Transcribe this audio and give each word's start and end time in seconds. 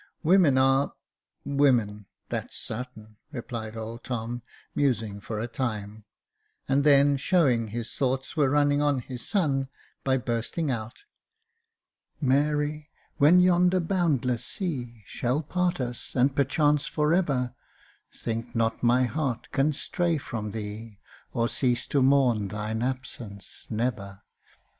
"Women 0.23 0.57
are— 0.57 0.93
women! 1.45 2.07
that's 2.29 2.57
sartain," 2.57 3.17
replied 3.31 3.77
old 3.77 4.03
Tom, 4.03 4.41
musing 4.73 5.19
for 5.19 5.37
a 5.37 5.47
time, 5.47 6.05
and 6.67 6.83
then 6.83 7.17
showing 7.17 7.65
that 7.65 7.71
his 7.73 7.93
thoughts 7.93 8.35
were 8.35 8.49
running 8.49 8.81
on 8.81 8.97
his 8.97 9.21
son, 9.23 9.69
by 10.03 10.17
bursting 10.17 10.71
out 10.71 11.03
—«Mary, 12.19 12.89
when 13.17 13.41
yonder 13.41 13.79
boundless 13.79 14.43
sea 14.43 15.03
Shall 15.05 15.43
part 15.43 15.79
us, 15.79 16.15
and 16.15 16.35
perchance 16.35 16.87
for 16.87 17.13
ever, 17.13 17.53
Think 18.11 18.55
not 18.55 18.81
my 18.81 19.03
heart 19.03 19.51
can 19.51 19.71
stray 19.71 20.17
from 20.17 20.49
thee. 20.49 20.97
Or 21.31 21.47
cease 21.47 21.85
to 21.89 22.01
mourn 22.01 22.47
thine 22.47 22.81
absence— 22.81 23.67
never 23.69 24.21